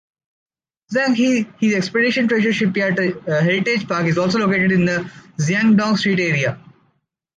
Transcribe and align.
Zheng 0.91 1.13
He's 1.15 1.75
Expedition 1.75 2.27
Treasure 2.27 2.51
Shipyard 2.51 2.97
Heritage 3.27 3.87
Park 3.87 4.07
is 4.07 4.17
also 4.17 4.39
located 4.39 4.71
in 4.71 4.85
the 4.85 5.07
Jiangdong 5.37 5.95
Street 5.99 6.19
Area. 6.19 6.57